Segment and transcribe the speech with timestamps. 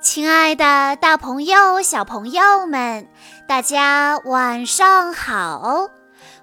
[0.00, 3.08] 亲爱的，大朋友、小朋友们，
[3.48, 5.88] 大家晚上好！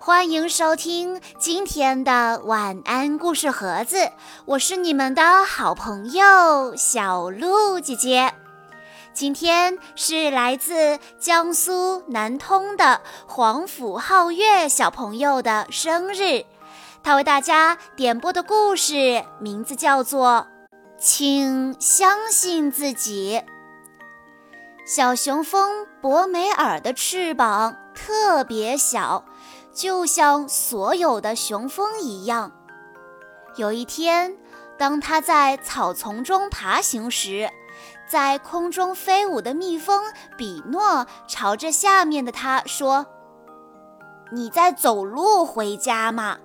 [0.00, 4.10] 欢迎收听今天的晚安故事盒子，
[4.44, 8.34] 我是你们的好朋友小鹿姐姐。
[9.12, 16.44] 今天是来自江苏南通的黄甫皓月小朋友的生日，
[17.04, 20.48] 他为大家点播的故事名字叫做。
[20.98, 23.42] 请相信自己。
[24.86, 29.24] 小雄蜂博美尔的翅膀特别小，
[29.72, 32.52] 就像所有的雄蜂一样。
[33.56, 34.36] 有一天，
[34.76, 37.50] 当它在草丛中爬行时，
[38.06, 40.04] 在空中飞舞的蜜蜂
[40.36, 43.06] 比诺朝着下面的它说
[44.32, 46.38] ：“你在走路回家吗？”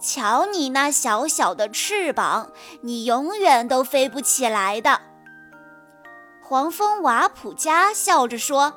[0.00, 2.50] 瞧你那小小的翅膀，
[2.82, 5.00] 你永远都飞不起来的。
[6.42, 8.74] 黄蜂瓦普加笑着说：“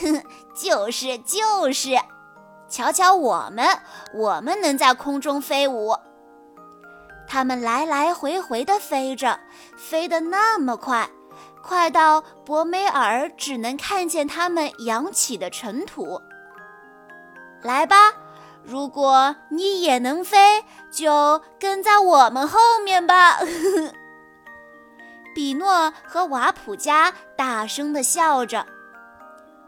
[0.00, 0.22] 哼，
[0.54, 1.98] 就是就是，
[2.70, 3.66] 瞧瞧我们，
[4.14, 5.94] 我们能在空中飞舞。
[7.28, 9.38] 它们来来回回地飞着，
[9.76, 11.10] 飞得那么快，
[11.62, 16.22] 快到博梅尔只能看见它们扬起的尘土。
[17.66, 18.14] 来吧。”
[18.64, 23.38] 如果你也能飞，就跟在我们后面吧。
[25.34, 28.66] 比诺和瓦普加大声地笑着。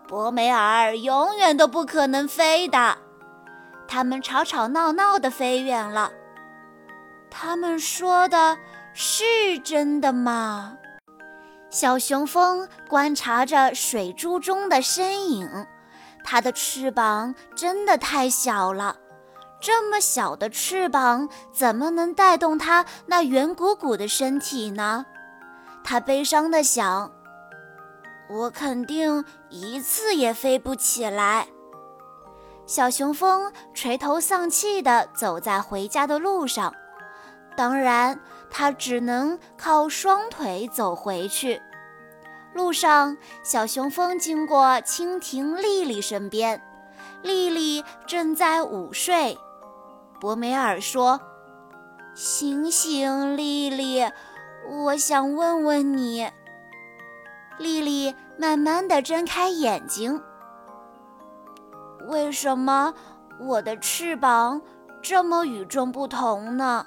[0.08, 2.96] 博梅尔永远都不可能飞的。
[3.86, 6.10] 他们吵吵闹闹地飞远了。
[7.30, 8.56] 他们说的
[8.94, 10.76] 是真的吗？
[11.70, 15.66] 小雄蜂观察着水珠中的身影。
[16.30, 18.96] 它的翅膀真的太小了，
[19.58, 25.06] 这么小的翅膀怎么能带动它那圆鼓鼓的身体呢？
[25.82, 27.10] 它悲伤地想
[28.28, 31.48] ：“我肯定一次也飞不起来。”
[32.68, 36.74] 小雄蜂垂头丧气地走在回家的路上，
[37.56, 41.62] 当然，它只能靠双腿走回去。
[42.58, 46.60] 路上，小雄蜂经过蜻蜓丽丽身边，
[47.22, 49.38] 丽丽正在午睡。
[50.20, 51.20] 博梅尔说
[52.16, 54.04] ：“醒醒，丽丽，
[54.68, 56.28] 我想问问你。”
[57.58, 60.20] 丽丽慢慢地睁开眼睛。
[62.08, 62.92] 为什么
[63.38, 64.60] 我的翅膀
[65.00, 66.84] 这么与众不同呢？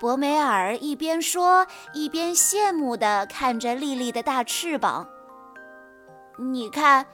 [0.00, 5.06] 博梅尔一边说，一边羡慕地看着丽丽的大翅膀。
[6.38, 7.04] 你看，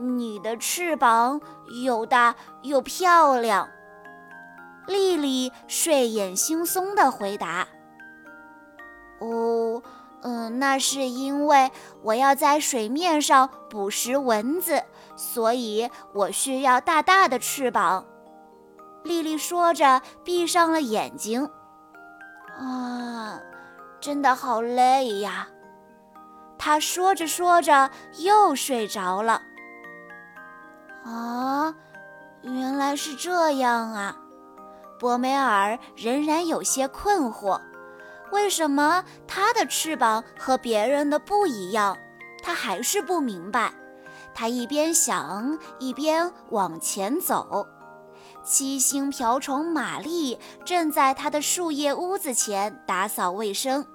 [0.00, 1.40] 你的翅膀
[1.84, 3.68] 又大又漂亮。
[4.88, 7.68] 丽丽睡眼惺忪地回答
[9.22, 9.80] ：“哦，
[10.22, 11.70] 嗯，那是因为
[12.02, 14.82] 我要在水面上捕食蚊子，
[15.14, 18.04] 所以我需要大大的翅膀。”
[19.04, 21.48] 丽丽说着，闭上了眼睛。
[22.58, 23.40] 啊，
[24.00, 25.48] 真的好累呀！
[26.58, 27.88] 他说着说着
[28.18, 29.40] 又睡着了。
[31.04, 31.72] 啊，
[32.42, 34.16] 原来是这样啊！
[34.98, 37.60] 博梅尔仍然有些困惑，
[38.32, 41.96] 为什么他的翅膀和别人的不一样？
[42.42, 43.72] 他还是不明白。
[44.34, 47.66] 他一边想，一边往前走。
[48.48, 53.86] 七星瓢虫玛丽正在她的树叶屋子前打扫卫生。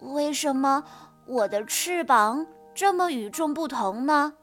[0.00, 0.84] 为什么
[1.24, 4.34] 我的翅膀这么与众不同呢？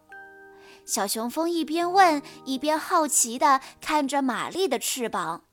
[0.86, 5.44] 小雄蜂一边问，一边好奇地看着玛丽的翅膀。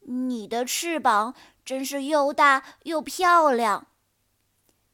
[0.00, 3.88] 你的翅膀真是又大又漂亮。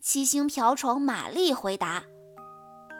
[0.01, 2.03] 七星瓢虫玛丽回答：“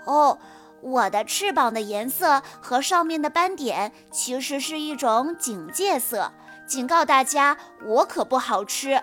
[0.07, 0.39] 哦。”
[0.81, 6.33] 我的翅膀的颜色和上面的斑点其实是一种警戒色，
[6.67, 9.03] 警告大家我可不好吃，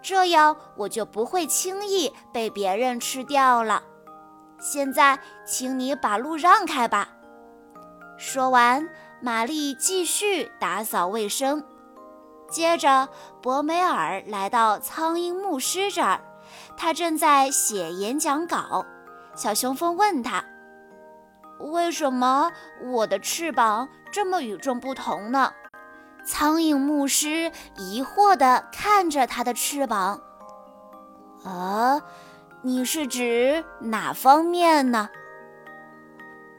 [0.00, 3.82] 这样我就不会轻易被别人吃掉了。
[4.60, 7.08] 现在，请你把路让开吧。
[8.16, 8.88] 说完，
[9.20, 11.62] 玛丽继续打扫卫生。
[12.48, 13.08] 接着，
[13.42, 16.20] 博梅尔来到苍蝇牧师这儿，
[16.76, 18.86] 他正在写演讲稿。
[19.34, 20.42] 小雄蜂问他。
[21.58, 25.52] 为什么我的翅膀这么与众不同呢？
[26.24, 30.20] 苍蝇牧师疑惑地看着他的翅膀。
[31.44, 32.00] 啊，
[32.62, 35.08] 你是指哪方面呢？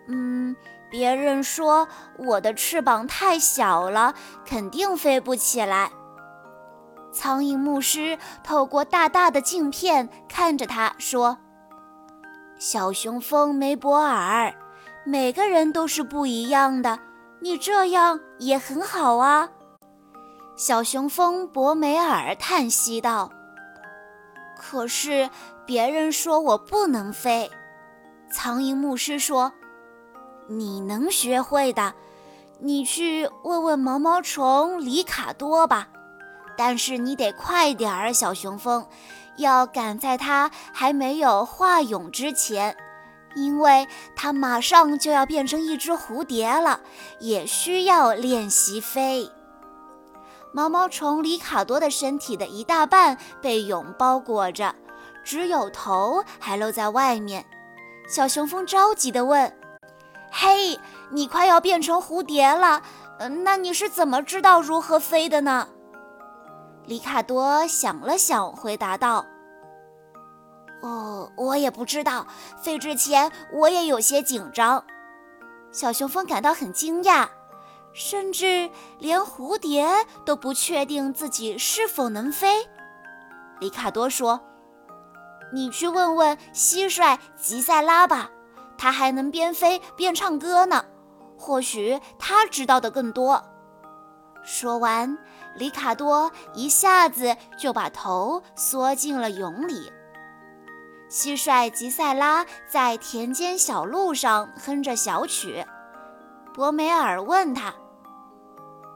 [0.08, 0.56] 嗯，
[0.90, 4.14] 别人说我的翅膀太小了，
[4.46, 5.92] 肯定飞不起来。
[7.12, 11.38] 苍蝇牧师透过大大的镜片看着他说
[12.58, 14.54] ：“小雄蜂梅博尔，
[15.08, 17.00] 每个人都是不一样的，
[17.40, 19.48] 你这样也很好啊。”
[20.58, 23.32] 小雄蜂博梅尔叹息道
[24.60, 25.30] ：“可是
[25.66, 27.50] 别人说我不能飞。”
[28.30, 29.54] 苍蝇牧师说
[30.50, 31.94] ：“你能学会的，
[32.60, 35.88] 你去问问毛毛虫里卡多吧。
[36.58, 38.86] 但是你得快点儿，小雄蜂，
[39.38, 42.76] 要赶在它还没有化蛹之前，
[43.38, 46.82] 因为它马上就要变成一只蝴蝶了，
[47.20, 49.32] 也需要练习飞。”
[50.54, 54.74] 毛毛虫里卡多的身体的一大半被蛹包裹着，
[55.24, 57.46] 只有头还露在外面。
[58.10, 59.54] 小雄蜂着急地问
[60.32, 60.80] ：“嘿，
[61.12, 62.82] 你快要变成蝴蝶了，
[63.20, 65.68] 嗯那你是怎么知道如何飞的呢？”
[66.88, 69.26] 里卡多想了想，回答道
[70.82, 72.26] ：“哦，我也不知道。
[72.62, 74.84] 飞之前，我也有些紧张。”
[75.72, 77.28] 小雄蜂感到很惊讶，
[77.94, 78.70] 甚至
[79.00, 79.88] 连蝴蝶
[80.26, 82.68] 都不确定自己是否能飞。
[83.60, 84.42] 里卡多说。
[85.54, 88.30] 你去问问蟋蟀吉赛拉吧，
[88.78, 90.84] 它还能边飞边唱歌呢，
[91.38, 93.42] 或许它知道的更多。
[94.44, 95.18] 说完，
[95.56, 99.90] 里卡多一下子就把头缩进了蛹里。
[101.10, 105.66] 蟋蟀吉赛拉在田间小路上哼着小曲。
[106.54, 107.74] 博梅尔问他：“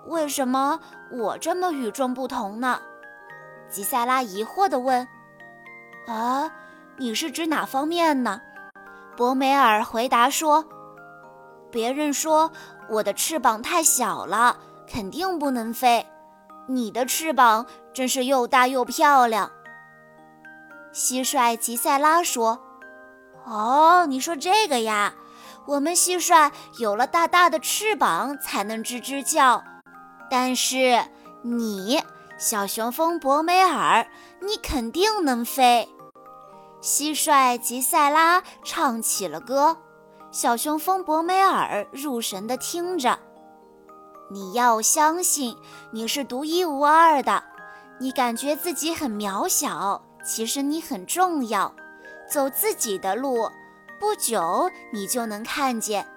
[0.08, 0.80] 为什么
[1.12, 2.82] 我这么与众不同呢？”
[3.70, 5.08] 吉赛拉疑惑地问。
[6.08, 6.52] 啊，
[6.98, 8.42] 你是指哪方面呢？
[9.16, 10.66] 博梅尔回答说
[11.72, 12.52] ：“别人说
[12.90, 16.06] 我的翅膀太小了，肯定不能飞。
[16.68, 19.50] 你的翅膀真是又大又漂亮。”
[20.94, 22.60] 蟋蟀吉赛拉说
[23.46, 25.14] ：“哦，你说这个呀？
[25.66, 29.64] 我们蟋蟀有了大大的翅膀才能吱吱叫，
[30.30, 31.04] 但是
[31.44, 32.02] 你……”
[32.38, 34.08] 小雄蜂博梅尔，
[34.42, 35.88] 你肯定能飞。
[36.82, 39.78] 蟋蟀吉赛拉唱起了歌，
[40.32, 43.20] 小雄蜂博梅尔入神地听着。
[44.32, 45.56] 你要相信
[45.92, 47.44] 你是独一无二的，
[48.00, 51.74] 你感觉自己很渺小，其实你很重要。
[52.30, 53.50] 走自己的路，
[54.00, 56.08] 不久你就能看见。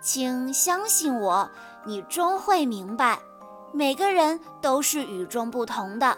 [0.00, 1.50] 请相信我，
[1.84, 3.18] 你终会明白。
[3.74, 6.16] 每个人都是与众不同的，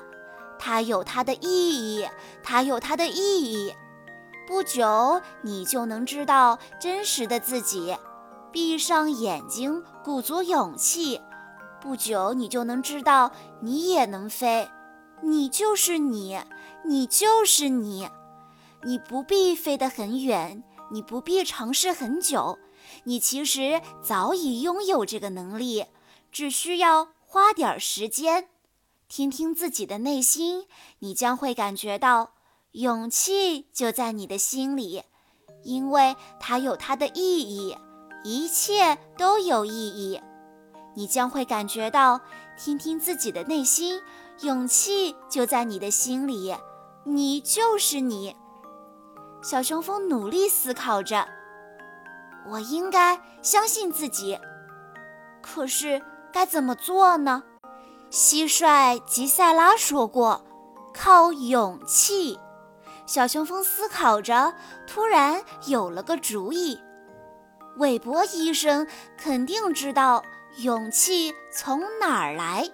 [0.58, 2.08] 它有它的意义，
[2.42, 3.74] 它有它的意义。
[4.46, 7.96] 不久，你就能知道真实的自己。
[8.52, 11.20] 闭上眼睛，鼓足勇气。
[11.80, 14.70] 不久，你就能知道你也能飞。
[15.22, 16.38] 你就是你，
[16.84, 18.08] 你就是你。
[18.82, 22.58] 你不必飞得很远，你不必尝试很久，
[23.04, 25.86] 你其实早已拥有这个能力，
[26.30, 27.08] 只需要。
[27.26, 28.48] 花点时间，
[29.08, 30.68] 听听自己的内心，
[31.00, 32.34] 你将会感觉到
[32.70, 35.02] 勇气就在你的心里，
[35.64, 37.76] 因为它有它的意义，
[38.22, 40.20] 一切都有意义。
[40.94, 42.20] 你将会感觉到，
[42.56, 44.00] 听听自己的内心，
[44.42, 46.54] 勇气就在你的心里，
[47.04, 48.36] 你就是你。
[49.42, 51.28] 小雄蜂努力思考着，
[52.48, 54.38] 我应该相信自己，
[55.40, 56.02] 可是。
[56.32, 57.44] 该怎么做呢？
[58.10, 60.44] 蟋蟀吉赛拉说过
[60.92, 62.40] ：“靠勇气。”
[63.06, 64.52] 小雄蜂思考着，
[64.84, 66.80] 突然有了个主意。
[67.76, 68.84] 韦伯医生
[69.16, 70.24] 肯定知道
[70.56, 72.68] 勇气从哪儿来。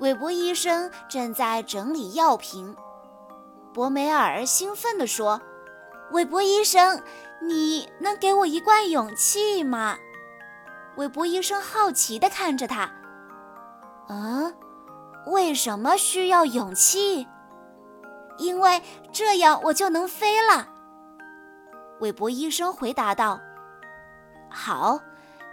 [0.00, 2.74] 韦伯医生正在整理药瓶。
[3.76, 5.38] 博梅尔兴奋地说
[6.10, 7.02] ：“韦伯医生，
[7.42, 9.98] 你能给我一罐勇气吗？”
[10.96, 12.90] 韦伯医生好奇地看着他。
[14.08, 14.56] “嗯，
[15.26, 17.28] 为什么需要勇气？
[18.38, 18.80] 因为
[19.12, 20.68] 这样我就能飞了。”
[22.00, 23.38] 韦伯医生回答道。
[24.48, 24.98] “好，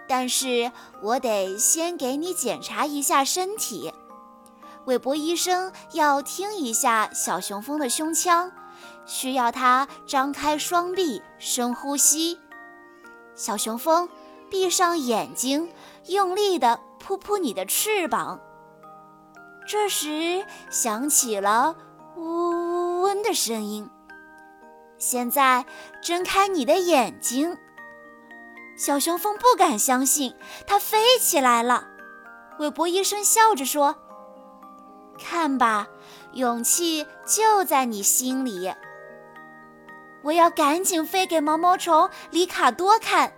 [0.08, 3.92] 但是我得先给你检查一下身体。”
[4.86, 8.52] 韦伯医生要听一下小雄蜂的胸腔，
[9.06, 12.38] 需要它张开双臂，深呼吸。
[13.34, 14.08] 小雄蜂。
[14.50, 15.72] 闭上眼睛，
[16.06, 18.40] 用力地扑扑你的翅膀。
[19.66, 21.74] 这时响起了
[22.14, 23.90] 嗡嗡嗡的声音。
[24.96, 25.66] 现在
[26.00, 27.56] 睁开你的眼睛。
[28.76, 30.36] 小雄蜂不敢相信，
[30.68, 31.88] 它飞起来了。
[32.60, 33.96] 韦伯医生笑着说
[35.18, 35.86] ：“看吧，
[36.32, 38.72] 勇气就在你心里。
[40.22, 43.32] 我要赶紧飞给毛毛虫里卡多看。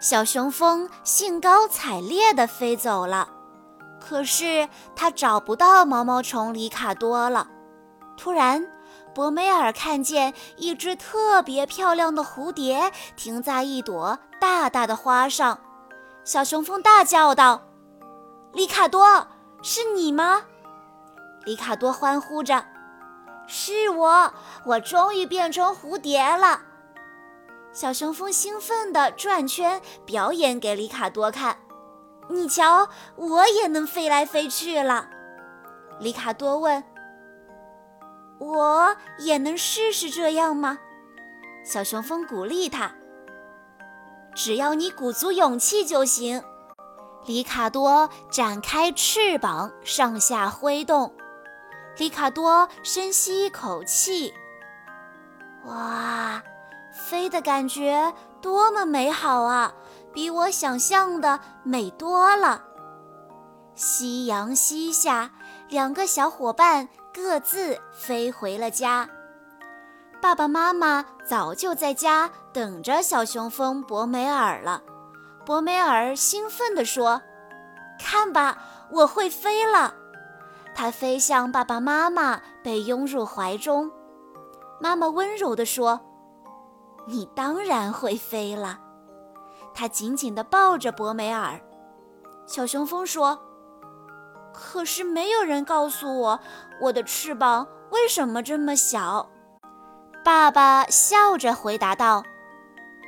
[0.00, 3.28] 小雄蜂兴高采烈地飞走了，
[4.00, 7.48] 可是它找不到毛毛虫里卡多了。
[8.16, 8.66] 突然，
[9.14, 15.58] 博梅尔看见一只特别漂亮的蝴蝶停在一朵大大的花上。
[16.24, 17.62] 小雄蜂大叫道
[18.54, 19.26] ：“里卡多，
[19.62, 20.42] 是你吗？”
[21.44, 22.64] 里卡多欢呼着
[23.46, 24.32] ：“是我，
[24.66, 26.62] 我终于变成蝴蝶了。”
[27.72, 31.56] 小雄蜂兴奋地转圈，表演给里卡多看。
[32.28, 35.08] 你瞧，我也能飞来飞去了。
[35.98, 36.84] 里卡多问
[38.38, 40.78] ：“我也能试试这样吗？”
[41.64, 42.92] 小雄蜂鼓励他
[44.34, 46.42] ：“只要你鼓足勇气就行。”
[47.26, 51.14] 里卡多展开翅膀，上下挥动。
[51.96, 54.32] 里卡多深吸一口气，
[55.64, 56.42] 哇！
[56.92, 59.72] 飞的感觉多么美好啊，
[60.12, 62.62] 比我想象的美多了。
[63.74, 65.30] 夕阳西下，
[65.68, 69.08] 两个小伙伴各自飞回了家。
[70.20, 74.82] 爸爸妈妈早就在家等着小雄蜂博梅尔了。
[75.46, 77.22] 博梅尔兴奋地说
[77.98, 78.58] ：“看吧，
[78.90, 79.94] 我会飞了！”
[80.74, 83.90] 它飞向爸爸妈妈，被拥入怀中。
[84.80, 86.00] 妈妈温柔地说。
[87.04, 88.78] 你当然会飞了，
[89.74, 91.60] 他紧紧地抱着博梅尔。
[92.46, 93.36] 小雄蜂说
[94.54, 96.40] ：“可是没有人告诉我，
[96.80, 99.28] 我的翅膀为什么这么小。”
[100.24, 102.22] 爸爸笑着回答道：“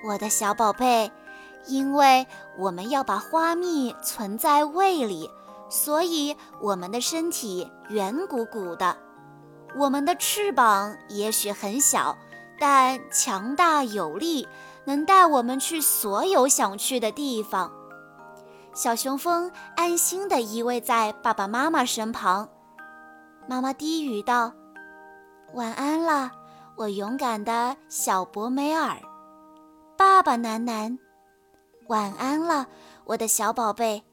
[0.09, 1.12] 我的小宝贝，
[1.68, 2.26] 因为
[2.59, 5.30] 我们要把花蜜存在胃里，
[5.75, 8.97] 所以我们的身体圆鼓鼓的。
[9.76, 12.16] 我们的翅膀也许很小。”
[12.57, 14.47] 但强大有力，
[14.85, 17.73] 能带我们去所有想去的地方。
[18.73, 22.49] 小雄蜂安心地依偎在爸爸妈妈身旁。
[23.49, 24.52] 妈妈低语道
[25.54, 26.31] ：“晚安了，
[26.76, 28.97] 我勇敢的小博梅尔。”
[29.99, 30.97] 爸爸喃喃
[31.90, 32.69] ：“晚安了，
[33.04, 34.04] 我的小宝贝。”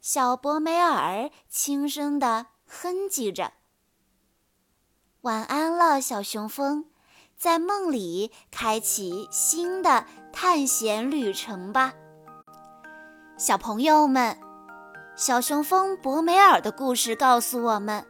[0.00, 3.52] 小博梅尔轻声地哼唧着
[5.22, 6.86] ：“晚安了，小雄蜂。”
[7.36, 11.94] 在梦里开启新的探险旅程吧，
[13.38, 14.38] 小朋友们。
[15.16, 18.06] 小雄蜂博梅尔的故事告诉我们：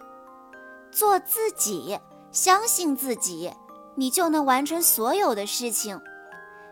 [0.90, 1.99] 做自己，
[2.32, 3.52] 相信自己，
[3.97, 6.00] 你就能完成所有的事情。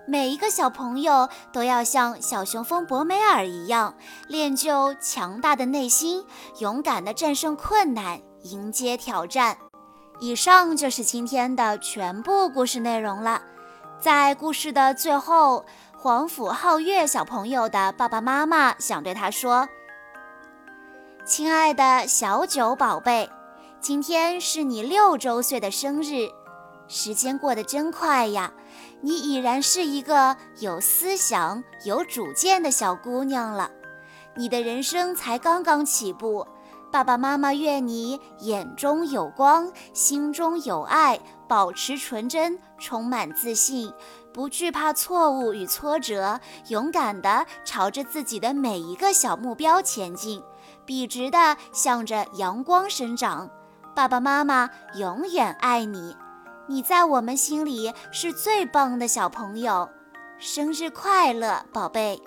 [0.09, 3.95] 每一个小朋友都要像小雄蜂博梅尔一样，
[4.27, 6.25] 练就强大的内心，
[6.61, 9.59] 勇敢地战胜困难，迎接挑战。
[10.19, 13.43] 以上就是今天的全部故事内容了。
[14.01, 15.67] 在故事的最后，
[15.99, 19.69] 黄甫皓月小朋友的爸爸妈妈想对他说
[21.27, 23.29] ：“亲爱的小九宝贝，
[23.79, 26.31] 今天是你六周岁的生日，
[26.89, 28.51] 时间过得真快呀！
[29.01, 33.71] 你已然是一个有思想、有主见的小姑娘了。
[34.37, 36.47] 你的人生才刚刚起步。”
[36.91, 43.93] 爸爸妈妈愿你眼中有光，心中有爱，保持纯真，充满自信，
[44.33, 50.43] 不惧怕错误与挫折，勇敢地朝着自己的每一个小目标前进，
[50.87, 53.51] 笔直地向着阳光生长。
[53.95, 56.17] 爸爸妈妈永远爱你，
[56.71, 59.89] 你在我们心里是最棒的小朋友。
[60.39, 62.21] 生日快乐，宝贝！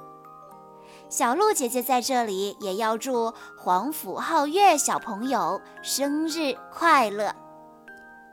[1.09, 7.35] 小鹿姐姐在这里也要祝黄甫皓月小朋友生日快乐。